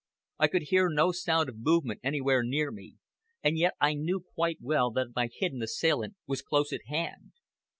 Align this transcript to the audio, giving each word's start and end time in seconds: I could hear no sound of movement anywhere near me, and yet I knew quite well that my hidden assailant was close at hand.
I 0.39 0.47
could 0.47 0.63
hear 0.63 0.89
no 0.89 1.11
sound 1.11 1.47
of 1.47 1.59
movement 1.59 1.99
anywhere 2.03 2.41
near 2.41 2.71
me, 2.71 2.95
and 3.43 3.55
yet 3.55 3.75
I 3.79 3.93
knew 3.93 4.25
quite 4.33 4.57
well 4.59 4.89
that 4.89 5.15
my 5.15 5.29
hidden 5.31 5.61
assailant 5.61 6.15
was 6.25 6.41
close 6.41 6.73
at 6.73 6.81
hand. 6.87 7.33